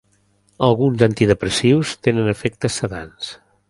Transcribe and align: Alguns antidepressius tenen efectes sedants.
Alguns 0.67 1.03
antidepressius 1.09 1.95
tenen 2.09 2.35
efectes 2.37 2.83
sedants. 2.83 3.35